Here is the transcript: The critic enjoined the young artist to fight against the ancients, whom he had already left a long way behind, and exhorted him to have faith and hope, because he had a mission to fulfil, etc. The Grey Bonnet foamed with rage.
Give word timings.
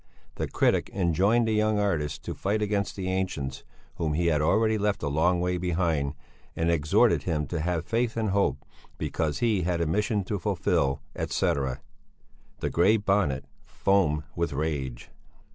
The 0.33 0.47
critic 0.47 0.89
enjoined 0.95 1.47
the 1.47 1.51
young 1.51 1.77
artist 1.77 2.23
to 2.23 2.33
fight 2.33 2.63
against 2.63 2.95
the 2.95 3.07
ancients, 3.11 3.63
whom 3.97 4.13
he 4.13 4.25
had 4.25 4.41
already 4.41 4.79
left 4.79 5.03
a 5.03 5.07
long 5.09 5.39
way 5.39 5.57
behind, 5.59 6.15
and 6.55 6.71
exhorted 6.71 7.21
him 7.21 7.45
to 7.49 7.59
have 7.59 7.85
faith 7.85 8.17
and 8.17 8.31
hope, 8.31 8.65
because 8.97 9.41
he 9.41 9.61
had 9.61 9.79
a 9.79 9.85
mission 9.85 10.23
to 10.23 10.39
fulfil, 10.39 11.03
etc. 11.15 11.81
The 12.61 12.71
Grey 12.71 12.97
Bonnet 12.97 13.45
foamed 13.63 14.23
with 14.35 14.53
rage. 14.53 15.11